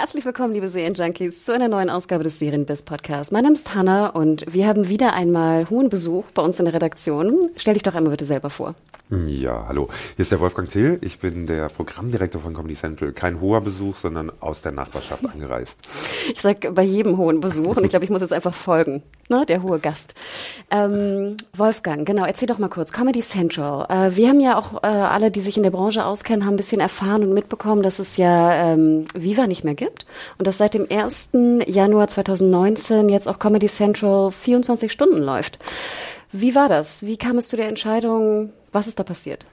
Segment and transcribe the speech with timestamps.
[0.00, 3.32] Herzlich willkommen, liebe Serienjunkies, zu einer neuen Ausgabe des Serienbiz Podcasts.
[3.32, 6.72] Mein Name ist Hanna und wir haben wieder einmal hohen Besuch bei uns in der
[6.72, 7.50] Redaktion.
[7.58, 8.74] Stell dich doch einmal bitte selber vor.
[9.10, 9.88] Ja, hallo.
[10.14, 10.98] Hier ist der Wolfgang Till.
[11.00, 13.10] Ich bin der Programmdirektor von Comedy Central.
[13.10, 15.78] Kein hoher Besuch, sondern aus der Nachbarschaft angereist.
[16.32, 19.44] Ich sag bei jedem hohen Besuch und ich glaube, ich muss jetzt einfach folgen, ne?
[19.46, 20.14] der hohe Gast.
[20.70, 22.92] Ähm, Wolfgang, genau, erzähl doch mal kurz.
[22.92, 23.86] Comedy Central.
[23.88, 26.58] Äh, wir haben ja auch äh, alle, die sich in der Branche auskennen, haben ein
[26.58, 30.06] bisschen erfahren und mitbekommen, dass es ja ähm, Viva nicht mehr gibt
[30.38, 31.30] und dass seit dem 1.
[31.66, 35.58] Januar 2019 jetzt auch Comedy Central 24 Stunden läuft.
[36.32, 37.04] Wie war das?
[37.04, 38.52] Wie kam es zu der Entscheidung?
[38.72, 39.46] Was ist da passiert?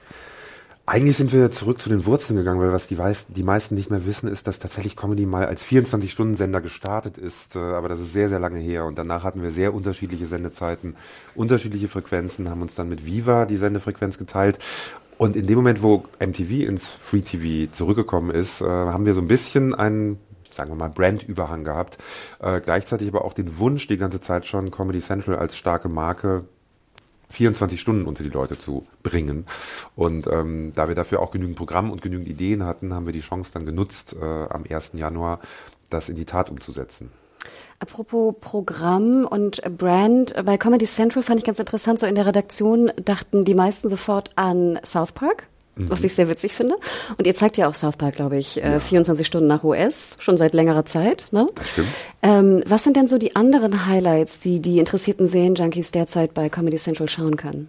[0.88, 3.90] Eigentlich sind wir zurück zu den Wurzeln gegangen, weil was die, weiß, die meisten nicht
[3.90, 7.56] mehr wissen, ist, dass tatsächlich Comedy mal als 24-Stunden-Sender gestartet ist.
[7.56, 8.86] Äh, aber das ist sehr, sehr lange her.
[8.86, 10.96] Und danach hatten wir sehr unterschiedliche Sendezeiten,
[11.34, 14.58] unterschiedliche Frequenzen, haben uns dann mit Viva die Sendefrequenz geteilt.
[15.18, 19.20] Und in dem Moment, wo MTV ins Free TV zurückgekommen ist, äh, haben wir so
[19.20, 20.18] ein bisschen einen
[20.50, 21.98] sagen wir mal, Brandüberhang gehabt.
[22.40, 26.46] Äh, gleichzeitig aber auch den Wunsch die ganze Zeit schon, Comedy Central als starke Marke
[27.30, 29.46] 24 Stunden unter die Leute zu bringen.
[29.96, 33.20] Und ähm, da wir dafür auch genügend Programm und genügend Ideen hatten, haben wir die
[33.20, 34.92] Chance dann genutzt, äh, am 1.
[34.94, 35.40] Januar
[35.90, 37.10] das in die Tat umzusetzen.
[37.80, 42.90] Apropos Programm und Brand, bei Comedy Central fand ich ganz interessant, so in der Redaktion
[42.96, 45.48] dachten die meisten sofort an South Park
[45.88, 46.76] was ich sehr witzig finde.
[47.16, 48.80] Und ihr zeigt ja auch South Park, glaube ich, äh, ja.
[48.80, 51.26] 24 Stunden nach US, schon seit längerer Zeit.
[51.30, 51.46] Ne?
[51.54, 51.88] Das stimmt.
[52.22, 56.76] Ähm, was sind denn so die anderen Highlights, die die interessierten Serienjunkies derzeit bei Comedy
[56.76, 57.68] Central schauen können?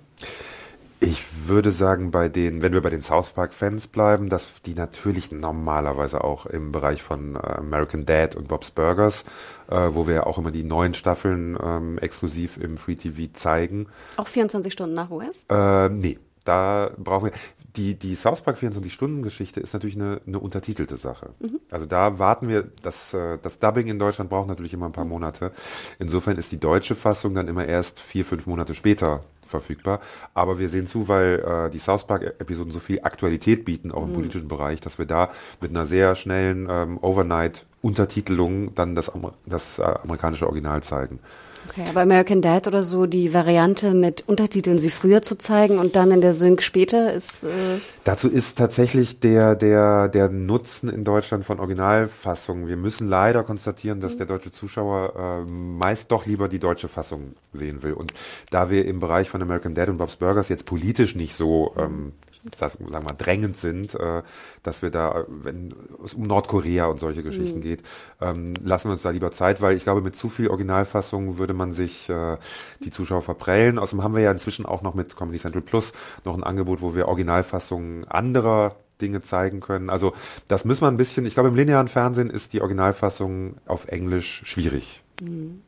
[1.02, 4.74] Ich würde sagen, bei den, wenn wir bei den South Park Fans bleiben, dass die
[4.74, 9.24] natürlich normalerweise auch im Bereich von äh, American Dad und Bob's Burgers,
[9.70, 13.88] äh, wo wir ja auch immer die neuen Staffeln ähm, exklusiv im Free TV zeigen.
[14.18, 15.46] Auch 24 Stunden nach US?
[15.50, 17.34] Äh, nee, da brauchen wir
[17.76, 21.32] die, die South Park 24-Stunden-Geschichte ist natürlich eine, eine untertitelte Sache.
[21.40, 21.60] Mhm.
[21.72, 25.06] Also da warten wir, das, äh, das Dubbing in Deutschland braucht natürlich immer ein paar
[25.06, 25.52] Monate.
[26.00, 30.00] Insofern ist die deutsche Fassung dann immer erst vier, fünf Monate später verfügbar.
[30.34, 34.12] Aber wir sehen zu, weil äh, die South Park-Episoden so viel Aktualität bieten, auch im
[34.12, 34.16] mhm.
[34.16, 35.30] politischen Bereich, dass wir da
[35.62, 39.12] mit einer sehr schnellen ähm, Overnight-Untertitelung dann das,
[39.46, 41.20] das äh, amerikanische Original zeigen.
[41.68, 45.96] Okay, aber American Dad oder so, die Variante mit Untertiteln sie früher zu zeigen und
[45.96, 47.44] dann in der Sync später ist.
[47.44, 52.68] Äh Dazu ist tatsächlich der, der, der Nutzen in Deutschland von Originalfassungen.
[52.68, 57.34] Wir müssen leider konstatieren, dass der deutsche Zuschauer äh, meist doch lieber die deutsche Fassung
[57.54, 57.94] sehen will.
[57.94, 58.14] Und
[58.50, 62.14] da wir im Bereich von American Dad und Bob's Burgers jetzt politisch nicht so ähm,
[62.58, 64.22] sagen wir mal, drängend sind, äh,
[64.64, 65.74] dass wir da, wenn
[66.04, 67.64] es um Nordkorea und solche Geschichten mhm.
[67.64, 67.84] geht,
[68.22, 71.54] ähm, lassen wir uns da lieber Zeit, weil ich glaube, mit zu viel Originalfassung würde
[71.54, 72.38] man sich äh,
[72.84, 73.78] die Zuschauer verprellen.
[73.78, 76.96] Außerdem haben wir ja inzwischen auch noch mit Comedy Central Plus noch ein Angebot, wo
[76.96, 79.90] wir Originalfassungen anderer Dinge zeigen können.
[79.90, 80.14] Also
[80.48, 84.42] das muss man ein bisschen, ich glaube, im linearen Fernsehen ist die Originalfassung auf Englisch
[84.46, 85.02] schwierig.
[85.22, 85.62] Mhm.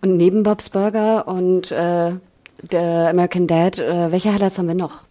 [0.00, 2.12] Und neben Bob's Burger und äh,
[2.70, 5.05] der American Dad, äh, welche Highlights haben wir noch?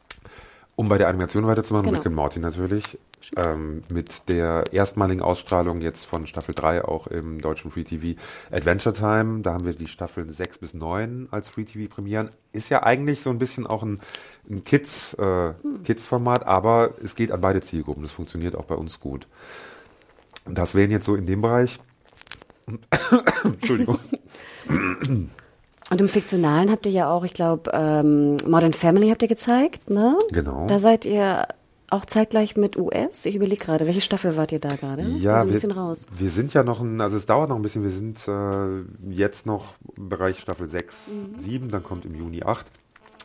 [0.78, 1.98] Um bei der Animation weiterzumachen, genau.
[1.98, 2.98] Rick and Morty natürlich.
[3.38, 8.20] Ähm, mit der erstmaligen Ausstrahlung jetzt von Staffel 3 auch im deutschen Free TV
[8.52, 9.42] Adventure Time.
[9.42, 12.30] Da haben wir die Staffeln 6 bis 9 als Free TV Premieren.
[12.52, 14.02] Ist ja eigentlich so ein bisschen auch ein,
[14.50, 15.84] ein Kids, äh, hm.
[15.84, 18.04] Kids-Format, aber es geht an beide Zielgruppen.
[18.04, 19.28] Das funktioniert auch bei uns gut.
[20.46, 21.80] Das wären jetzt so in dem Bereich.
[23.44, 24.00] Entschuldigung.
[25.92, 29.90] Und im Fiktionalen habt ihr ja auch, ich glaube, ähm, Modern Family habt ihr gezeigt,
[29.90, 30.18] ne?
[30.32, 30.66] Genau.
[30.68, 31.48] Da seid ihr
[31.90, 33.26] auch zeitgleich mit US.
[33.26, 35.04] Ich überlege gerade, welche Staffel wart ihr da gerade?
[35.04, 36.06] Ja, also ein bisschen wir, raus.
[36.18, 39.46] Wir sind ja noch ein, also es dauert noch ein bisschen, wir sind äh, jetzt
[39.46, 41.40] noch im Bereich Staffel 6, mhm.
[41.40, 42.66] 7, dann kommt im Juni 8.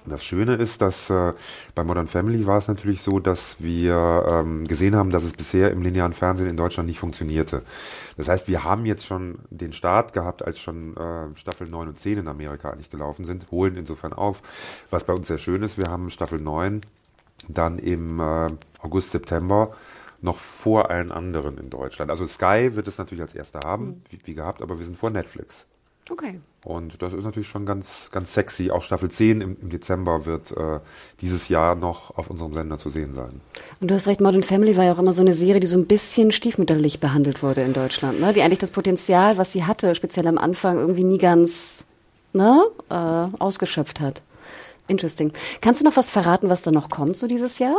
[0.06, 1.34] Das Schöne ist, dass äh,
[1.74, 5.70] bei Modern Family war es natürlich so, dass wir ähm, gesehen haben, dass es bisher
[5.70, 7.62] im linearen Fernsehen in Deutschland nicht funktionierte.
[8.16, 12.00] Das heißt, wir haben jetzt schon den Start gehabt, als schon äh, Staffel 9 und
[12.00, 14.42] 10 in Amerika eigentlich gelaufen sind, holen insofern auf.
[14.88, 16.80] Was bei uns sehr schön ist, wir haben Staffel 9
[17.48, 18.48] dann im äh,
[18.80, 19.74] August, September
[20.22, 22.10] noch vor allen anderen in Deutschland.
[22.10, 24.02] Also Sky wird es natürlich als erster haben, mhm.
[24.10, 25.66] wie, wie gehabt, aber wir sind vor Netflix.
[26.10, 26.40] Okay.
[26.64, 28.70] Und das ist natürlich schon ganz, ganz sexy.
[28.70, 30.80] Auch Staffel 10 im, im Dezember wird äh,
[31.20, 33.40] dieses Jahr noch auf unserem Sender zu sehen sein.
[33.80, 35.78] Und du hast recht, Modern Family war ja auch immer so eine Serie, die so
[35.78, 38.32] ein bisschen stiefmütterlich behandelt wurde in Deutschland, ne?
[38.32, 41.86] Die eigentlich das Potenzial, was sie hatte, speziell am Anfang, irgendwie nie ganz
[42.32, 44.22] ne, äh, ausgeschöpft hat.
[44.88, 45.32] Interesting.
[45.60, 47.76] Kannst du noch was verraten, was da noch kommt so dieses Jahr?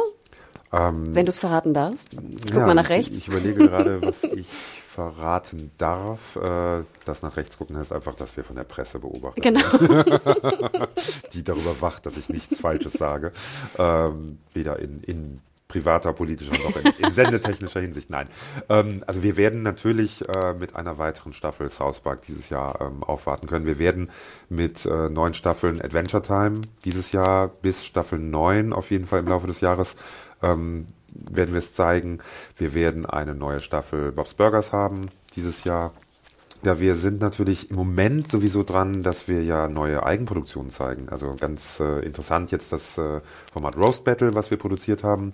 [0.74, 2.16] Ähm, Wenn du es verraten darfst.
[2.48, 3.12] Guck ja, mal nach rechts.
[3.12, 4.48] Ich, ich überlege gerade, was ich
[4.94, 6.36] verraten darf.
[6.36, 9.42] Äh, das nach rechts gucken heißt einfach, dass wir von der Presse beobachten.
[9.42, 9.62] Genau.
[11.34, 13.32] die darüber wacht, dass ich nichts Falsches sage.
[13.78, 18.10] Ähm, weder in, in privater, politischer noch in, in sendetechnischer Hinsicht.
[18.10, 18.28] Nein.
[18.68, 23.04] Ähm, also wir werden natürlich äh, mit einer weiteren Staffel South Park dieses Jahr ähm,
[23.04, 23.66] aufwarten können.
[23.66, 24.12] Wir werden
[24.50, 29.28] mit äh, neun Staffeln Adventure Time dieses Jahr bis Staffel 9 auf jeden Fall im
[29.30, 29.96] Laufe des Jahres
[30.44, 30.88] ähm,
[31.30, 32.20] werden wir es zeigen.
[32.58, 35.94] Wir werden eine neue Staffel Bob's Burgers haben dieses Jahr.
[36.64, 41.10] Ja, wir sind natürlich im Moment sowieso dran, dass wir ja neue Eigenproduktionen zeigen.
[41.10, 43.22] Also ganz äh, interessant jetzt das äh,
[43.52, 45.34] Format Roast Battle, was wir produziert haben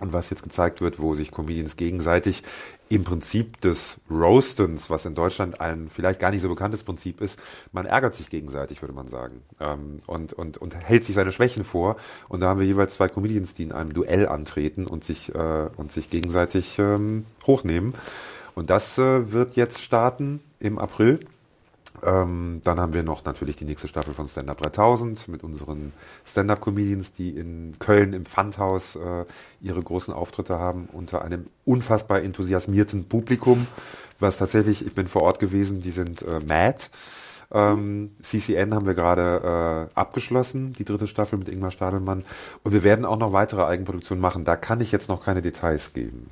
[0.00, 2.42] und was jetzt gezeigt wird, wo sich Comedians gegenseitig
[2.88, 7.38] im Prinzip des Roastens, was in Deutschland ein vielleicht gar nicht so bekanntes Prinzip ist,
[7.72, 11.64] man ärgert sich gegenseitig, würde man sagen, ähm, und, und, und hält sich seine Schwächen
[11.64, 11.96] vor.
[12.28, 15.68] Und da haben wir jeweils zwei Comedians, die in einem Duell antreten und sich, äh,
[15.76, 17.94] und sich gegenseitig ähm, hochnehmen.
[18.54, 21.20] Und das äh, wird jetzt starten im April.
[22.04, 25.92] Ähm, dann haben wir noch natürlich die nächste Staffel von Stand Up 3000 mit unseren
[26.24, 29.24] Stand-Up-Comedians, die in Köln im Pfandhaus äh,
[29.60, 33.66] ihre großen Auftritte haben, unter einem unfassbar enthusiasmierten Publikum,
[34.18, 36.88] was tatsächlich, ich bin vor Ort gewesen, die sind äh, mad.
[37.52, 42.24] Ähm, CCN haben wir gerade äh, abgeschlossen, die dritte Staffel mit Ingmar Stadelmann.
[42.62, 44.44] Und wir werden auch noch weitere Eigenproduktionen machen.
[44.44, 46.28] Da kann ich jetzt noch keine Details geben.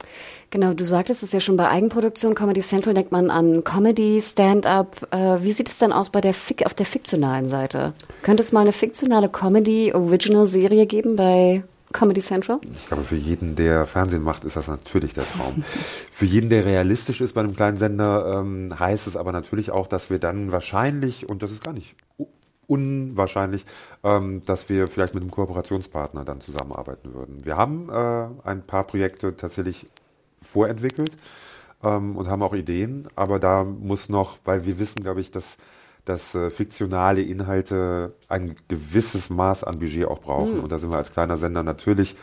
[0.51, 5.09] Genau, du sagtest es ja schon bei Eigenproduktion, Comedy Central denkt man an Comedy, Stand-up.
[5.11, 7.95] Äh, wie sieht es dann aus bei der Fik auf der fiktionalen Seite?
[8.23, 11.65] Könnte es mal eine fiktionale Comedy-Original-Serie geben bei
[11.95, 12.61] Comedy Central?
[12.75, 15.65] Ich glaube, für jeden, der Fernsehen macht, ist das natürlich der Traum.
[16.13, 19.87] für jeden, der realistisch ist bei einem kleinen Sender, ähm, heißt es aber natürlich auch,
[19.87, 21.95] dass wir dann wahrscheinlich, und das ist gar nicht
[22.67, 23.65] unwahrscheinlich,
[24.03, 27.45] ähm, dass wir vielleicht mit einem Kooperationspartner dann zusammenarbeiten würden.
[27.45, 29.87] Wir haben äh, ein paar Projekte tatsächlich
[30.43, 31.13] vorentwickelt
[31.85, 35.59] ähm, und haben auch Ideen, aber da muss noch, weil wir wissen, glaube ich, dass
[36.05, 40.59] dass äh, fiktionale Inhalte ein gewisses Maß an Budget auch brauchen.
[40.59, 40.65] Mhm.
[40.65, 42.17] Und da sind wir als kleiner Sender natürlich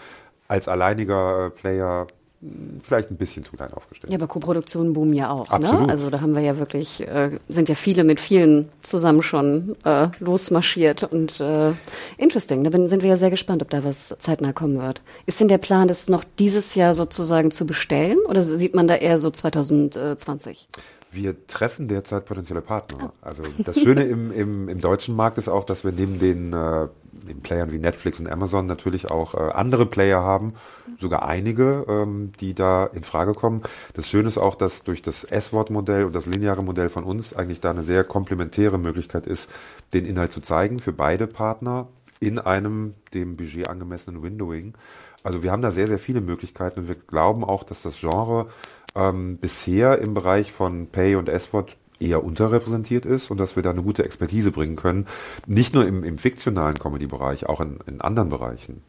[0.48, 2.07] als alleiniger äh, Player
[2.42, 4.12] hm, vielleicht ein bisschen zu klein aufgestellt.
[4.12, 5.48] Ja, aber Koproduktionen boomen ja auch.
[5.48, 5.54] Ne?
[5.54, 5.88] Absolut.
[5.88, 5.89] Ne?
[5.89, 10.10] Also da haben wir ja wirklich, äh, sind ja viele mit vielen zusammen schon äh,
[10.19, 11.72] losmarschiert und äh,
[12.18, 12.66] interesting.
[12.66, 15.01] Da bin, sind wir ja sehr gespannt, ob da was zeitnah kommen wird.
[15.25, 18.95] Ist denn der Plan, das noch dieses Jahr sozusagen zu bestellen oder sieht man da
[18.95, 20.68] eher so 2020?
[21.11, 23.11] Wir treffen derzeit potenzielle Partner.
[23.21, 26.87] Also das Schöne im, im, im deutschen Markt ist auch, dass wir neben den, äh,
[27.11, 30.53] den Playern wie Netflix und Amazon natürlich auch äh, andere Player haben,
[30.99, 33.61] sogar einige, ähm, die da in Frage kommen.
[33.93, 37.59] Das Schöne ist auch, dass durch das S-Wort-Modell und das lineare Modell von uns eigentlich
[37.59, 39.49] da eine sehr komplementäre Möglichkeit ist,
[39.93, 41.87] den Inhalt zu zeigen für beide Partner
[42.21, 44.75] in einem dem Budget angemessenen Windowing.
[45.23, 48.47] Also wir haben da sehr, sehr viele Möglichkeiten und wir glauben auch, dass das Genre
[48.95, 53.69] ähm, bisher im Bereich von Pay und S-Wort eher unterrepräsentiert ist und dass wir da
[53.69, 55.05] eine gute Expertise bringen können.
[55.45, 58.81] Nicht nur im, im fiktionalen Comedy-Bereich, auch in, in anderen Bereichen.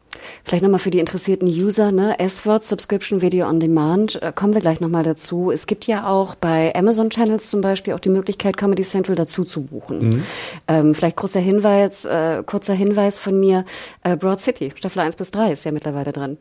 [0.43, 2.19] Vielleicht nochmal für die interessierten User, ne?
[2.19, 5.51] S-Word, Subscription Video on Demand, äh, kommen wir gleich nochmal dazu.
[5.51, 9.43] Es gibt ja auch bei Amazon Channels zum Beispiel auch die Möglichkeit, Comedy Central dazu
[9.43, 10.09] zu buchen.
[10.09, 10.23] Mhm.
[10.67, 13.65] Ähm, vielleicht kurzer Hinweis, äh, kurzer Hinweis von mir,
[14.03, 16.37] äh, Broad City, Staffel 1 bis 3 ist ja mittlerweile drin.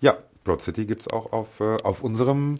[0.00, 2.56] Ja, Broad City gibt es auch auf, äh, auf unserem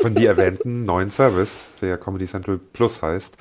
[0.00, 3.36] von dir erwähnten neuen Service, der Comedy Central Plus heißt.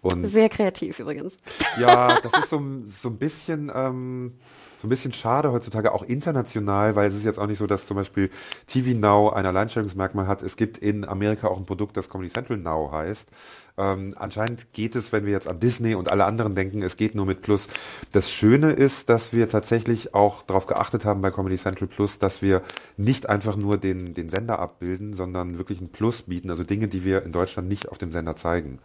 [0.00, 1.38] Und Sehr kreativ übrigens.
[1.78, 4.34] Ja, das ist so, so ein bisschen ähm,
[4.80, 7.86] so ein bisschen schade heutzutage, auch international, weil es ist jetzt auch nicht so, dass
[7.86, 8.30] zum Beispiel
[8.66, 10.42] TV Now ein Alleinstellungsmerkmal hat.
[10.42, 13.28] Es gibt in Amerika auch ein Produkt, das Comedy Central Now heißt.
[13.76, 17.14] Ähm, anscheinend geht es, wenn wir jetzt an Disney und alle anderen denken, es geht
[17.14, 17.68] nur mit Plus.
[18.12, 22.40] Das Schöne ist, dass wir tatsächlich auch darauf geachtet haben bei Comedy Central Plus, dass
[22.40, 22.62] wir
[22.96, 27.04] nicht einfach nur den, den Sender abbilden, sondern wirklich ein Plus bieten, also Dinge, die
[27.04, 28.78] wir in Deutschland nicht auf dem Sender zeigen.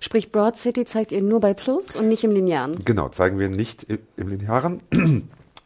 [0.00, 2.84] Sprich, Broad City zeigt ihr nur bei Plus und nicht im Linearen?
[2.84, 4.80] Genau, zeigen wir nicht im Linearen.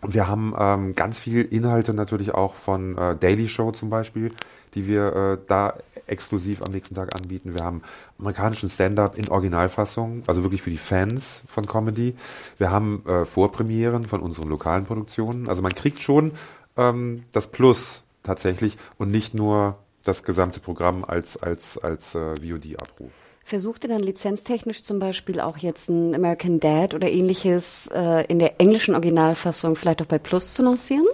[0.06, 4.32] Wir haben ähm, ganz viel Inhalte natürlich auch von äh, Daily Show zum Beispiel,
[4.74, 5.74] die wir äh, da
[6.06, 7.54] exklusiv am nächsten Tag anbieten.
[7.54, 7.82] Wir haben
[8.18, 12.14] amerikanischen Stand-up in Originalfassung, also wirklich für die Fans von Comedy.
[12.58, 15.48] Wir haben äh, Vorpremieren von unseren lokalen Produktionen.
[15.48, 16.32] Also man kriegt schon
[16.76, 23.24] ähm, das Plus tatsächlich und nicht nur das gesamte Programm als als als äh, VOD-Abruf.
[23.46, 28.38] Versucht ihr dann lizenztechnisch zum Beispiel auch jetzt ein American Dad oder ähnliches äh, in
[28.38, 31.04] der englischen Originalfassung vielleicht auch bei Plus zu lancieren?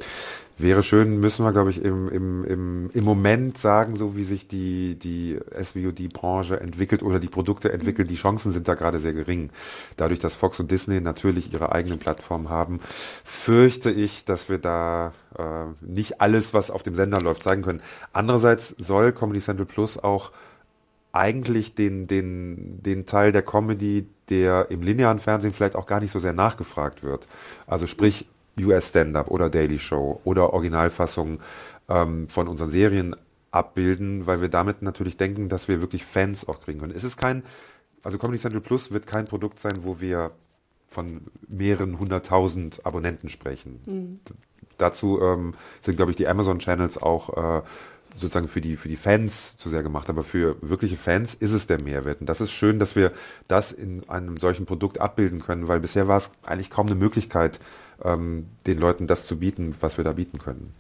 [0.57, 4.47] Wäre schön, müssen wir, glaube ich, im, im, im, im Moment sagen, so wie sich
[4.47, 9.51] die, die SVOD-Branche entwickelt oder die Produkte entwickeln, die Chancen sind da gerade sehr gering.
[9.97, 12.81] Dadurch, dass Fox und Disney natürlich ihre eigenen Plattformen haben,
[13.25, 17.81] fürchte ich, dass wir da äh, nicht alles, was auf dem Sender läuft, zeigen können.
[18.13, 20.31] Andererseits soll Comedy Central Plus auch
[21.13, 26.13] eigentlich den, den, den Teil der Comedy, der im linearen Fernsehen vielleicht auch gar nicht
[26.13, 27.27] so sehr nachgefragt wird.
[27.67, 28.27] Also sprich
[28.59, 31.41] US Stand-up oder Daily Show oder Originalfassungen
[31.89, 33.17] ähm, von unseren Serien
[33.51, 36.95] abbilden, weil wir damit natürlich denken, dass wir wirklich Fans auch kriegen können.
[36.95, 37.43] Es ist kein,
[38.03, 40.31] also Comedy Central Plus wird kein Produkt sein, wo wir
[40.89, 43.81] von mehreren hunderttausend Abonnenten sprechen.
[43.87, 44.21] Mhm.
[44.79, 47.63] Dazu ähm, sind, glaube ich, die Amazon-Channels auch äh,
[48.17, 51.67] sozusagen für die, für die Fans zu sehr gemacht, aber für wirkliche Fans ist es
[51.67, 52.21] der Mehrwert.
[52.21, 53.13] Und das ist schön, dass wir
[53.49, 57.61] das in einem solchen Produkt abbilden können, weil bisher war es eigentlich kaum eine Möglichkeit,
[58.05, 60.75] ähm, den Leuten das zu bieten, was wir da bieten können.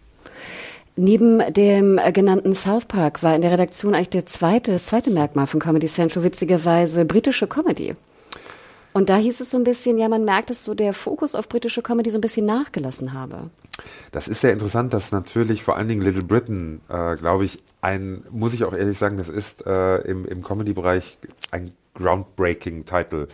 [0.97, 5.11] Neben dem äh, genannten South Park war in der Redaktion eigentlich der zweite, das zweite
[5.11, 7.95] Merkmal von Comedy Central witzigerweise britische Comedy.
[8.93, 11.49] Und da hieß es so ein bisschen, ja, man merkt, dass so der Fokus auf
[11.49, 13.51] britische Comedy so ein bisschen nachgelassen habe.
[14.13, 18.25] Das ist sehr interessant, dass natürlich vor allen Dingen Little Britain, äh, glaube ich, ein,
[18.31, 21.19] muss ich auch ehrlich sagen, das ist äh, im, im Comedy-Bereich
[21.51, 23.29] ein groundbreaking Title,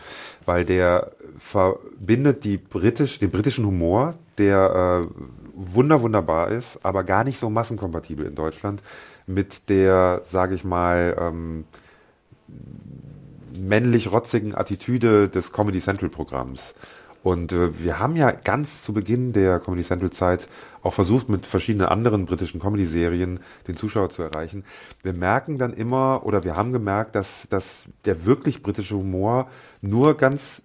[0.45, 5.23] weil der verbindet die britisch, den britischen Humor, der äh,
[5.55, 8.83] wunder wunderbar ist, aber gar nicht so massenkompatibel in Deutschland,
[9.27, 11.65] mit der, sage ich mal, ähm,
[13.59, 16.75] männlich rotzigen Attitüde des Comedy Central Programms.
[17.27, 20.47] Und äh, wir haben ja ganz zu Beginn der Comedy Central Zeit
[20.85, 24.63] auch versucht, mit verschiedenen anderen britischen Comedy-Serien den Zuschauer zu erreichen.
[25.03, 29.51] Wir merken dann immer, oder wir haben gemerkt, dass, dass der wirklich britische Humor
[29.83, 30.63] nur ganz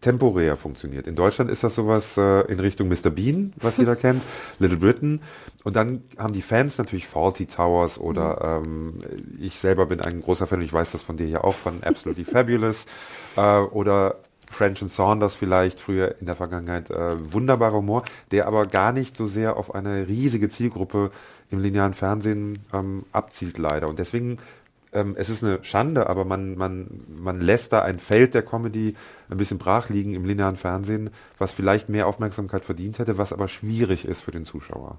[0.00, 1.06] temporär funktioniert.
[1.06, 3.10] In Deutschland ist das sowas äh, in Richtung Mr.
[3.10, 4.22] Bean, was jeder kennt,
[4.58, 5.20] Little Britain.
[5.62, 9.02] Und dann haben die Fans natürlich Faulty Towers oder mhm.
[9.04, 11.82] ähm, ich selber bin ein großer Fan, ich weiß das von dir hier auch, von
[11.82, 12.86] Absolutely Fabulous
[13.36, 14.16] äh, oder
[14.52, 19.16] French and Saunders vielleicht früher in der Vergangenheit äh, wunderbarer Humor, der aber gar nicht
[19.16, 21.10] so sehr auf eine riesige Zielgruppe
[21.50, 23.88] im linearen Fernsehen ähm, abzielt leider.
[23.88, 24.38] Und deswegen
[24.92, 28.94] ähm, es ist eine Schande, aber man, man, man lässt da ein Feld der Comedy
[29.30, 33.48] ein bisschen brach liegen im linearen Fernsehen, was vielleicht mehr Aufmerksamkeit verdient hätte, was aber
[33.48, 34.98] schwierig ist für den Zuschauer.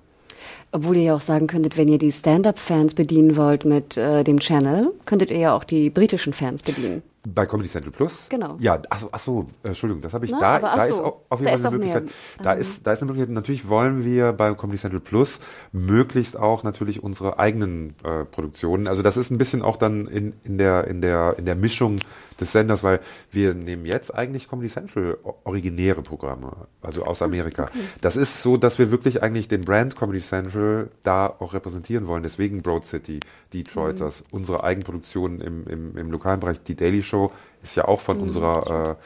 [0.72, 4.40] Obwohl ihr ja auch sagen könntet, wenn ihr die Stand-up-Fans bedienen wollt mit äh, dem
[4.40, 7.04] Channel, könntet ihr ja auch die britischen Fans bedienen.
[7.28, 8.26] Bei Comedy Central Plus?
[8.28, 8.58] Genau.
[8.60, 10.76] Ja, achso, ach so, äh, Entschuldigung, das habe ich Na, da.
[10.76, 12.04] Da ist auf jeden Fall eine Möglichkeit.
[12.42, 12.60] Da ähm.
[12.60, 13.34] ist, da ist eine Möglichkeit.
[13.34, 15.40] Natürlich wollen wir bei Comedy Central Plus
[15.72, 18.88] möglichst auch natürlich unsere eigenen äh, Produktionen.
[18.88, 22.00] Also das ist ein bisschen auch dann in, in der in der in der Mischung
[22.40, 23.00] des Senders, weil
[23.32, 26.52] wir nehmen jetzt eigentlich Comedy Central originäre Programme,
[26.82, 27.64] also aus Amerika.
[27.66, 27.80] Okay.
[28.02, 32.24] Das ist so, dass wir wirklich eigentlich den Brand Comedy Central da auch repräsentieren wollen.
[32.24, 33.20] Deswegen Broad City,
[33.54, 34.38] Detroiters, mhm.
[34.38, 37.13] unsere Eigenproduktionen im, im, im lokalen Bereich, die Daily Show
[37.62, 38.98] ist ja auch von mhm, unserer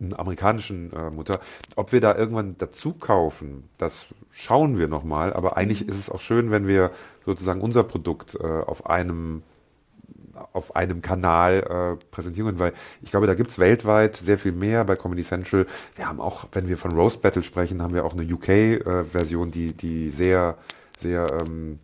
[0.00, 1.40] äh, amerikanischen äh, Mutter.
[1.76, 5.32] Ob wir da irgendwann dazu kaufen, das schauen wir nochmal.
[5.32, 5.90] Aber eigentlich mhm.
[5.90, 6.90] ist es auch schön, wenn wir
[7.24, 9.42] sozusagen unser Produkt äh, auf einem
[10.52, 12.72] auf einem Kanal äh, präsentieren, weil
[13.02, 15.66] ich glaube, da gibt's weltweit sehr viel mehr bei Comedy Central.
[15.94, 19.52] Wir haben auch, wenn wir von Roast Battle sprechen, haben wir auch eine UK-Version, äh,
[19.52, 20.56] die, die sehr,
[20.98, 21.78] sehr ähm,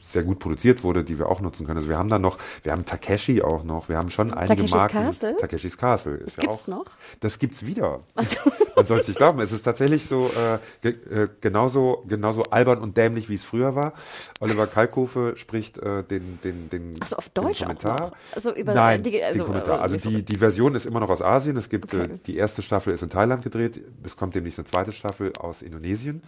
[0.00, 1.78] sehr gut produziert wurde, die wir auch nutzen können.
[1.78, 4.70] Also wir haben da noch, wir haben Takeshi auch noch, wir haben schon einige Takeshis
[4.74, 4.92] Marken.
[4.92, 5.36] Castle?
[5.38, 6.68] Takeshis Castle ist das ja gibt's auch.
[6.68, 6.84] noch?
[7.20, 8.00] Das gibt's wieder.
[8.14, 8.36] Also.
[8.76, 9.40] Man soll es nicht glauben.
[9.40, 13.74] Es ist tatsächlich so äh, ge äh, genauso genauso albern und dämlich wie es früher
[13.74, 13.94] war.
[14.40, 18.12] Oliver Kalkofe spricht äh, den den den, also auf Deutsch den Kommentar.
[18.34, 19.80] Also über Nein, die, also, den Kommentar.
[19.80, 21.56] Also die die Version ist immer noch aus Asien.
[21.56, 22.04] Es gibt Okay.
[22.04, 23.80] äh, die erste Staffel ist in Thailand gedreht.
[24.04, 26.22] Es kommt demnächst eine zweite Staffel aus Indonesien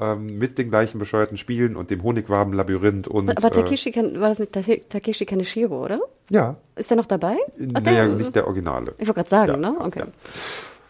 [0.00, 3.28] ähm, mit den gleichen bescheuerten Spielen und dem Honigwaben-Labyrinth und.
[3.36, 6.00] Aber äh, Takeshi kann, war das nicht Take- Takeshi Kaneshiro, oder?
[6.30, 7.36] ja, Ist er noch dabei?
[7.74, 8.94] Ah, naja, der- nicht der Originale.
[8.98, 9.76] Ich wollte gerade sagen, Ja, ne?
[9.80, 9.98] Okay.
[10.00, 10.06] ja.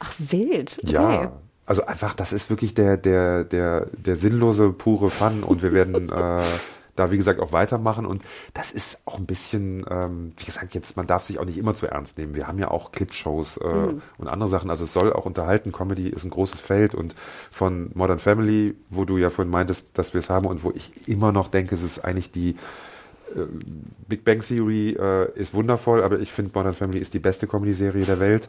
[0.02, 0.80] Ach, wild.
[0.82, 0.92] Okay.
[0.92, 1.32] Ja.
[1.64, 6.08] Also einfach, das ist wirklich der, der, der, der sinnlose, pure Fun und wir werden
[6.12, 6.42] äh,
[6.96, 10.96] da, wie gesagt, auch weitermachen und das ist auch ein bisschen, ähm, wie gesagt, jetzt,
[10.96, 12.34] man darf sich auch nicht immer zu ernst nehmen.
[12.34, 15.70] Wir haben ja auch Clipshows äh, und andere Sachen, also es soll auch unterhalten.
[15.70, 17.14] Comedy ist ein großes Feld und
[17.50, 21.08] von Modern Family, wo du ja vorhin meintest, dass wir es haben und wo ich
[21.08, 22.56] immer noch denke, es ist eigentlich die
[24.08, 28.04] Big Bang Theory äh, ist wundervoll, aber ich finde Modern Family ist die beste Comedy-Serie
[28.04, 28.48] der Welt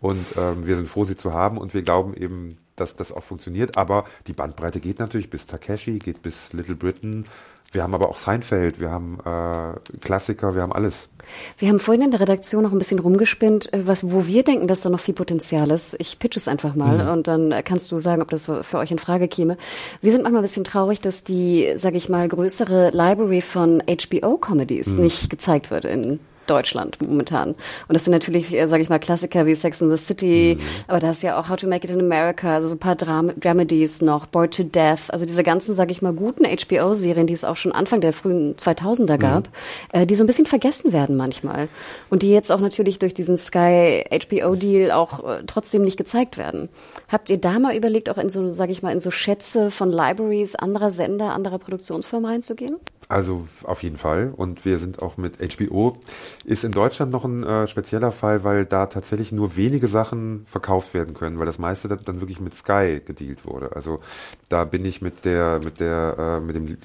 [0.00, 3.22] und ähm, wir sind froh, sie zu haben und wir glauben eben, dass das auch
[3.22, 3.76] funktioniert.
[3.76, 7.26] Aber die Bandbreite geht natürlich bis Takeshi, geht bis Little Britain,
[7.72, 11.08] Wir haben aber auch Seinfeld, wir haben äh, Klassiker, wir haben alles.
[11.56, 14.68] Wir haben vorhin in der Redaktion noch ein bisschen rumgespinnt, äh, was, wo wir denken,
[14.68, 15.96] dass da noch viel Potenzial ist.
[15.98, 17.10] Ich pitch es einfach mal mhm.
[17.10, 19.56] und dann kannst du sagen, ob das für euch in Frage käme.
[20.02, 24.88] Wir sind manchmal ein bisschen traurig, dass die, sage ich mal, größere Library von HBO-Comedies
[24.88, 25.02] mhm.
[25.02, 27.50] nicht gezeigt wird in Deutschland momentan.
[27.50, 27.56] Und
[27.94, 30.64] das sind natürlich, äh, sage ich mal, Klassiker wie Sex in the City, mhm.
[30.88, 32.96] aber da ist ja auch How to Make It in America, also so ein paar
[32.96, 37.32] Dram Dramedies noch, Bored to Death, also diese ganzen, sage ich mal, guten HBO-Serien, die
[37.32, 40.00] es auch schon Anfang der frühen 2000er gab, mhm.
[40.00, 41.68] äh, die so ein bisschen vergessen werden manchmal.
[42.10, 46.68] Und die jetzt auch natürlich durch diesen Sky HBO-Deal auch äh, trotzdem nicht gezeigt werden.
[47.08, 49.90] Habt ihr da mal überlegt, auch in so, sage ich mal, in so Schätze von
[49.90, 52.78] Libraries anderer Sender, anderer Produktionsfirmen reinzugehen?
[53.12, 54.32] Also auf jeden Fall.
[54.34, 55.98] Und wir sind auch mit HBO.
[56.46, 60.94] Ist in Deutschland noch ein äh, spezieller Fall, weil da tatsächlich nur wenige Sachen verkauft
[60.94, 63.76] werden können, weil das meiste dann, wirklich mit Sky gedealt wurde.
[63.76, 64.00] Also
[64.48, 66.78] da bin ich mit der mit der äh, mit dem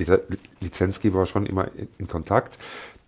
[0.59, 2.57] Lizenzgeber schon immer in, in Kontakt.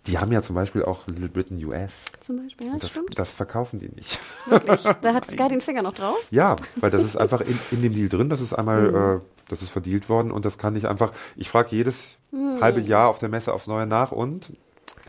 [0.06, 2.04] Die haben ja zum Beispiel auch Little Britain US.
[2.20, 3.18] Zum Beispiel, ja, das, stimmt.
[3.18, 4.18] Das verkaufen die nicht.
[4.46, 4.82] Wirklich?
[5.02, 6.16] Da hat Sky den Finger noch drauf?
[6.30, 8.30] Ja, weil das ist einfach in, in dem Deal drin.
[8.30, 8.96] Das ist einmal, mhm.
[8.96, 9.20] äh,
[9.50, 11.12] das ist verdealt worden und das kann ich einfach.
[11.36, 12.60] Ich frage jedes mhm.
[12.60, 14.52] halbe Jahr auf der Messe aufs Neue nach und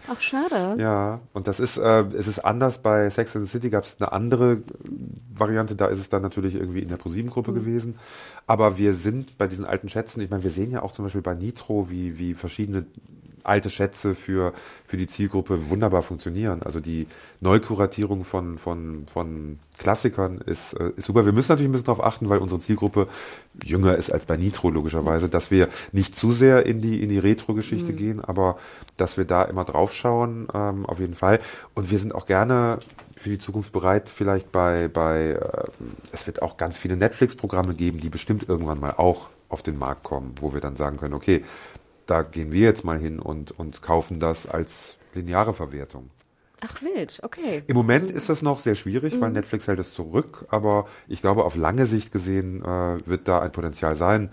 [0.07, 0.81] Ach, schade.
[0.81, 2.79] Ja, und das ist, äh, es ist anders.
[2.79, 4.63] Bei Sex and the City gab es eine andere
[5.33, 7.55] Variante, da ist es dann natürlich irgendwie in der ProSieben-Gruppe mhm.
[7.55, 7.99] gewesen.
[8.47, 11.21] Aber wir sind bei diesen alten Schätzen, ich meine, wir sehen ja auch zum Beispiel
[11.21, 12.85] bei Nitro, wie, wie verschiedene
[13.43, 14.53] alte Schätze für,
[14.85, 16.61] für die Zielgruppe wunderbar funktionieren.
[16.63, 17.07] Also die
[17.39, 21.25] Neukuratierung von, von, von Klassikern ist, äh, ist super.
[21.25, 23.07] Wir müssen natürlich ein bisschen darauf achten, weil unsere Zielgruppe
[23.63, 27.19] jünger ist als bei Nitro logischerweise, dass wir nicht zu sehr in die, in die
[27.19, 27.97] Retro-Geschichte mhm.
[27.97, 28.57] gehen, aber
[28.97, 31.39] dass wir da immer drauf schauen, ähm, auf jeden Fall.
[31.73, 32.79] Und wir sind auch gerne
[33.15, 35.63] für die Zukunft bereit, vielleicht bei, bei äh,
[36.11, 40.03] es wird auch ganz viele Netflix-Programme geben, die bestimmt irgendwann mal auch auf den Markt
[40.03, 41.43] kommen, wo wir dann sagen können, okay,
[42.11, 46.09] da gehen wir jetzt mal hin und, und kaufen das als lineare Verwertung.
[46.61, 47.63] Ach wild, okay.
[47.67, 49.21] Im Moment ist das noch sehr schwierig, mhm.
[49.21, 53.39] weil Netflix hält es zurück, aber ich glaube, auf lange Sicht gesehen äh, wird da
[53.39, 54.29] ein Potenzial sein.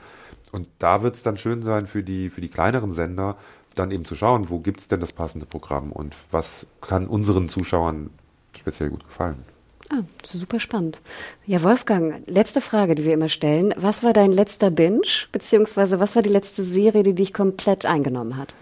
[0.50, 3.36] Und da wird es dann schön sein für die, für die kleineren Sender,
[3.76, 7.48] dann eben zu schauen, wo gibt es denn das passende Programm und was kann unseren
[7.48, 8.10] Zuschauern
[8.58, 9.44] speziell gut gefallen.
[9.90, 10.98] Ah, super spannend.
[11.46, 13.74] Ja, Wolfgang, letzte Frage, die wir immer stellen.
[13.76, 18.36] Was war dein letzter Binge, beziehungsweise was war die letzte Serie, die dich komplett eingenommen
[18.36, 18.54] hat?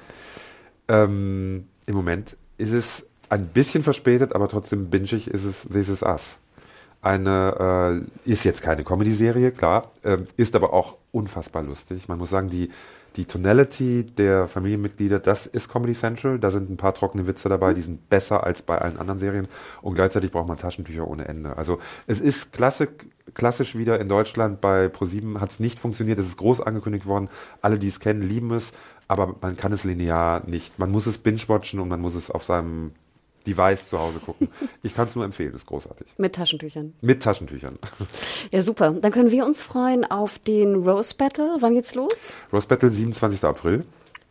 [0.88, 6.02] Ähm, Im Moment ist es ein bisschen verspätet, aber trotzdem bingig ist es This Is
[6.02, 6.38] Us.
[7.02, 12.08] Eine, äh, ist jetzt keine Comedy-Serie, klar, äh, ist aber auch unfassbar lustig.
[12.08, 12.70] Man muss sagen, die
[13.16, 16.38] die Tonality der Familienmitglieder, das ist Comedy Central.
[16.38, 19.48] Da sind ein paar trockene Witze dabei, die sind besser als bei allen anderen Serien.
[19.82, 21.56] Und gleichzeitig braucht man Taschentücher ohne Ende.
[21.56, 22.90] Also es ist klassisch,
[23.34, 24.60] klassisch wieder in Deutschland.
[24.60, 26.18] Bei ProSieben hat es nicht funktioniert.
[26.18, 27.28] Es ist groß angekündigt worden.
[27.62, 28.72] Alle, die es kennen, lieben es.
[29.08, 30.78] Aber man kann es linear nicht.
[30.78, 32.92] Man muss es binge-watchen und man muss es auf seinem
[33.46, 34.48] Device zu Hause gucken.
[34.82, 36.06] Ich kann es nur empfehlen, ist großartig.
[36.18, 36.94] Mit Taschentüchern.
[37.00, 37.78] Mit Taschentüchern.
[38.52, 38.92] Ja, super.
[38.92, 41.56] Dann können wir uns freuen auf den Rose Battle.
[41.60, 42.36] Wann geht's los?
[42.52, 43.44] Rose Battle 27.
[43.44, 43.84] April.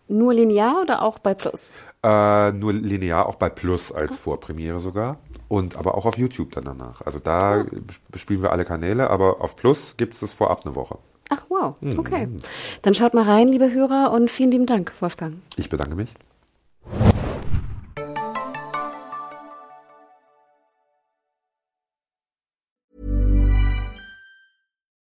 [0.07, 1.73] Nur linear oder auch bei Plus?
[2.03, 4.17] Äh, nur linear, auch bei Plus als oh.
[4.17, 5.17] Vorpremiere sogar.
[5.47, 7.01] Und aber auch auf YouTube dann danach.
[7.01, 7.65] Also da oh.
[8.09, 10.97] bespielen wir alle Kanäle, aber auf Plus gibt es das vorab eine Woche.
[11.29, 11.99] Ach wow, mhm.
[11.99, 12.27] okay.
[12.27, 12.37] Mhm.
[12.83, 15.35] Dann schaut mal rein, liebe Hörer, und vielen lieben Dank, Wolfgang.
[15.57, 16.13] Ich bedanke mich.